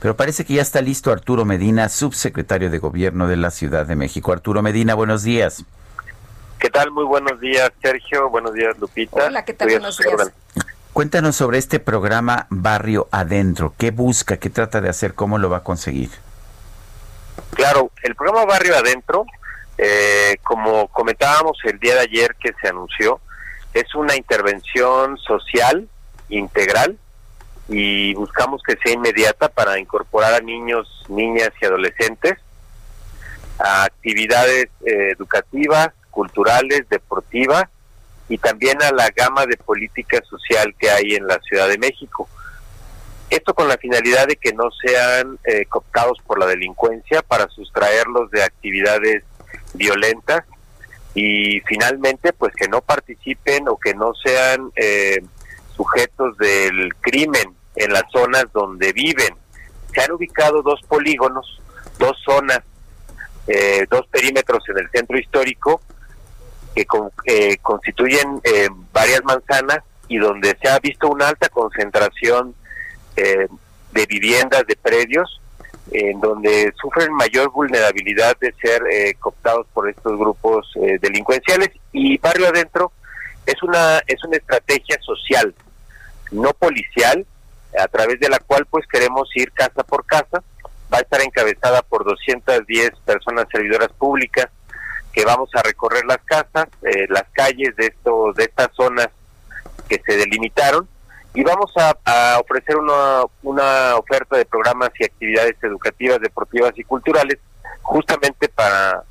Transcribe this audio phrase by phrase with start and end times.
[0.00, 3.96] Pero parece que ya está listo Arturo Medina, subsecretario de Gobierno de la Ciudad de
[3.96, 4.32] México.
[4.32, 5.64] Arturo Medina, buenos días.
[6.58, 6.90] ¿Qué tal?
[6.90, 8.28] Muy buenos días, Sergio.
[8.30, 9.26] Buenos días, Lupita.
[9.26, 9.68] Hola, ¿qué tal?
[9.68, 10.32] Buenos días.
[10.92, 13.74] Cuéntanos sobre este programa Barrio Adentro.
[13.76, 14.36] ¿Qué busca?
[14.38, 15.14] ¿Qué trata de hacer?
[15.14, 16.10] ¿Cómo lo va a conseguir?
[17.54, 19.24] Claro, el programa Barrio Adentro,
[19.76, 23.20] eh, como comentábamos el día de ayer que se anunció,
[23.74, 25.88] es una intervención social
[26.28, 26.98] integral
[27.68, 32.34] y buscamos que sea inmediata para incorporar a niños, niñas y adolescentes
[33.58, 37.64] a actividades eh, educativas, culturales, deportivas
[38.28, 42.28] y también a la gama de política social que hay en la Ciudad de México.
[43.30, 48.30] Esto con la finalidad de que no sean eh, cooptados por la delincuencia para sustraerlos
[48.30, 49.24] de actividades
[49.74, 50.44] violentas
[51.14, 55.22] y finalmente pues que no participen o que no sean eh,
[55.76, 59.34] sujetos del crimen en las zonas donde viven.
[59.94, 61.60] Se han ubicado dos polígonos,
[61.98, 62.60] dos zonas,
[63.46, 65.80] eh, dos perímetros en el centro histórico
[66.74, 66.86] que
[67.24, 72.54] eh, constituyen eh, varias manzanas y donde se ha visto una alta concentración
[73.16, 75.40] de viviendas, de predios,
[75.90, 78.80] en donde sufren mayor vulnerabilidad de ser
[79.18, 82.92] cooptados por estos grupos delincuenciales y barrio adentro
[83.44, 85.52] es una es una estrategia social
[86.30, 87.26] no policial
[87.76, 90.42] a través de la cual pues queremos ir casa por casa.
[90.92, 94.48] Va a estar encabezada por 210 personas servidoras públicas
[95.12, 99.08] que vamos a recorrer las casas, eh, las calles de estos de estas zonas
[99.88, 100.88] que se delimitaron
[101.34, 107.38] y vamos a, ofrecer una, una oferta de programas y actividades educativas, deportivas y culturales
[107.82, 109.04] justamente para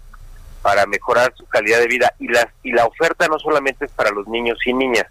[0.62, 4.12] para mejorar su calidad de vida y las y la oferta no solamente es para
[4.12, 5.06] los niños y niñas,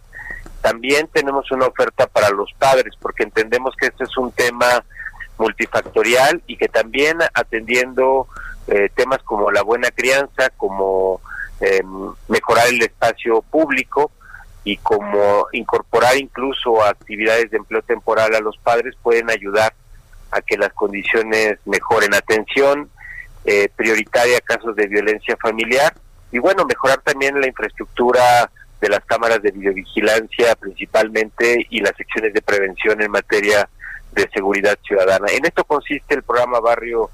[0.66, 4.84] también tenemos una oferta para los padres, porque entendemos que este es un tema
[5.38, 8.27] multifactorial y que también atendiendo
[8.66, 11.21] eh, temas como la buena crianza, como
[11.60, 14.10] em, mejorar el espacio público
[14.65, 19.72] y como incorporar incluso actividades de empleo temporal a los padres pueden ayudar
[20.33, 22.12] a que las condiciones mejoren.
[22.12, 22.91] Atención
[23.44, 25.94] eh, prioritaria a casos de violencia familiar
[26.33, 28.50] y bueno, mejorar también la infraestructura
[28.81, 33.69] de las cámaras de videovigilancia principalmente y las secciones de prevención en materia
[34.13, 35.27] de seguridad ciudadana.
[35.33, 37.11] En esto consiste el programa Barrio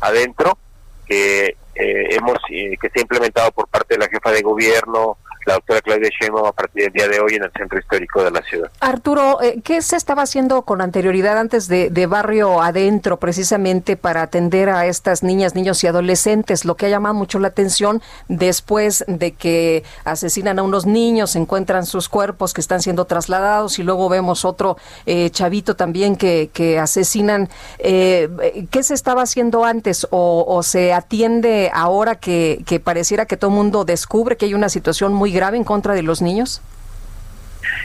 [0.00, 0.58] Adentro,
[1.06, 5.18] que eh, hemos eh, que se ha implementado por parte de la jefa de gobierno,
[5.46, 8.30] la doctora Claudia Sheinbaum a partir del día de hoy en el centro histórico de
[8.30, 8.70] la ciudad.
[8.80, 14.68] Arturo, eh, ¿qué se estaba haciendo con anterioridad antes de, barrio adentro precisamente para atender
[14.68, 16.64] a estas niñas, niños y adolescentes?
[16.64, 21.86] Lo que ha llamado mucho la atención después de que asesinan a unos niños, encuentran
[21.86, 26.78] sus cuerpos que están siendo trasladados y luego vemos otro eh, chavito también que, que
[26.78, 27.48] asesinan.
[27.78, 33.36] Eh, ¿Qué se estaba haciendo antes o, o se atiende ahora que, que pareciera que
[33.36, 36.62] todo el mundo descubre que hay una situación muy grave en contra de los niños?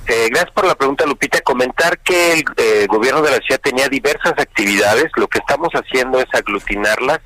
[0.08, 1.42] Eh, gracias por la pregunta, Lupita.
[1.42, 5.06] Comentar que el eh, gobierno de la ciudad tenía diversas actividades.
[5.16, 7.20] Lo que estamos haciendo es aglutinarlas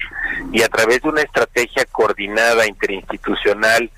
[0.51, 3.89] y a través de una estrategia coordinada interinstitucional,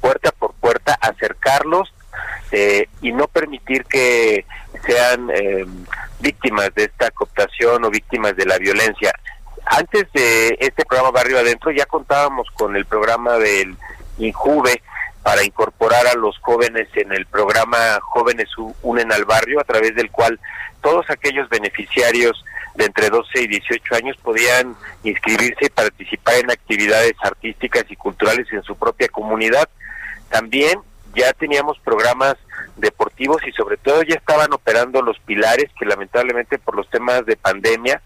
[0.00, 1.92] puerta por puerta, acercarlos
[2.52, 4.44] eh, y no permitir que
[4.86, 5.28] sean
[6.20, 9.12] víctimas de esta cooptación o víctimas de la violencia.
[9.66, 13.76] Antes de este programa Barrio Adentro ya contábamos con el programa del
[14.18, 14.82] INJUVE,
[15.22, 18.48] para incorporar a los jóvenes en el programa Jóvenes
[18.82, 20.40] Unen al Barrio, a través del cual
[20.80, 22.42] todos aquellos beneficiarios
[22.74, 28.46] de entre 12 y 18 años podían inscribirse y participar en actividades artísticas y culturales
[28.52, 29.68] en su propia comunidad.
[30.30, 30.80] También
[31.14, 32.36] ya teníamos programas
[32.76, 37.36] deportivos y sobre todo ya estaban operando los pilares que lamentablemente por los temas de
[37.36, 38.00] pandemia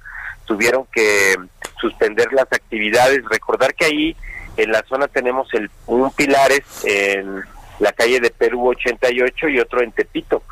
[0.46, 1.36] tuvieron que
[1.80, 3.22] suspender las actividades.
[3.30, 4.16] Recordar que ahí
[4.56, 7.42] en la zona tenemos el un Pilares en
[7.78, 10.42] la calle de Perú 88 y otro en Tepito.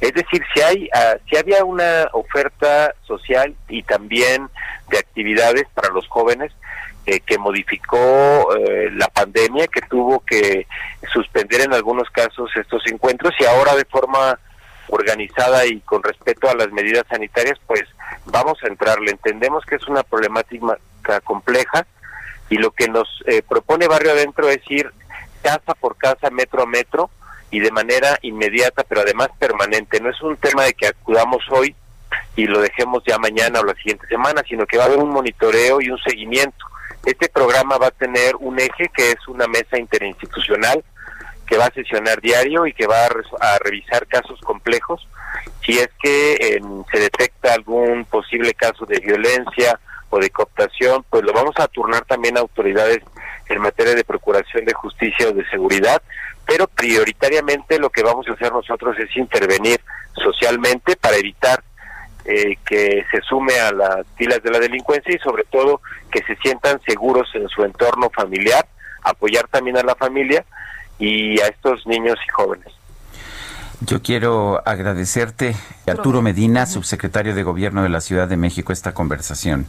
[0.00, 4.48] Es decir, si hay ah, si había una oferta social y también
[4.88, 6.52] de actividades para los jóvenes
[7.06, 10.66] eh, que modificó eh, la pandemia, que tuvo que
[11.12, 14.38] suspender en algunos casos estos encuentros y ahora de forma
[14.88, 17.84] organizada y con respeto a las medidas sanitarias, pues
[18.26, 19.10] vamos a entrarle.
[19.10, 21.86] Entendemos que es una problemática compleja,
[22.50, 24.92] Y lo que nos eh, propone Barrio Adentro es ir
[25.42, 27.10] casa por casa, metro a metro,
[27.50, 30.00] y de manera inmediata, pero además permanente.
[30.00, 31.74] No es un tema de que acudamos hoy
[32.36, 35.10] y lo dejemos ya mañana o la siguiente semana, sino que va a haber un
[35.10, 36.66] monitoreo y un seguimiento.
[37.04, 40.84] Este programa va a tener un eje que es una mesa interinstitucional
[41.46, 45.06] que va a sesionar diario y que va a, revisar casos complejos.
[45.64, 46.60] Si es que
[46.92, 49.78] se detecta algún posible caso de violencia
[50.10, 53.00] o de cooptación, pues lo vamos a turnar también a autoridades
[53.48, 56.02] en materia de procuración de justicia o de seguridad,
[56.46, 59.80] pero prioritariamente lo que vamos a hacer nosotros es intervenir
[60.14, 61.62] socialmente para evitar
[62.24, 65.80] eh, que se sume a las filas de la delincuencia y sobre todo
[66.10, 68.66] que se sientan seguros en su entorno familiar,
[69.02, 70.44] apoyar también a la familia
[70.98, 72.72] y a estos niños y jóvenes.
[73.80, 75.56] Yo quiero agradecerte,
[75.86, 79.66] Arturo Medina, subsecretario de Gobierno de la Ciudad de México, esta conversación.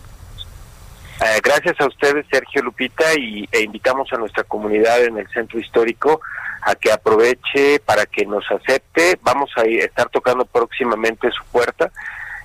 [1.22, 5.60] Eh, gracias a ustedes, Sergio Lupita, y, e invitamos a nuestra comunidad en el centro
[5.60, 6.20] histórico
[6.64, 9.20] a que aproveche para que nos acepte.
[9.22, 11.92] Vamos a estar tocando próximamente su puerta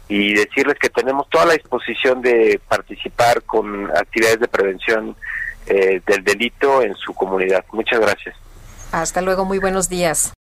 [0.09, 5.17] y decirles que tenemos toda la disposición de participar con actividades de prevención
[5.67, 7.65] eh, del delito en su comunidad.
[7.73, 8.37] Muchas gracias.
[8.93, 10.33] Hasta luego, muy buenos días.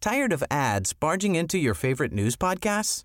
[0.00, 3.04] Tired of ads barging into your favorite news podcasts?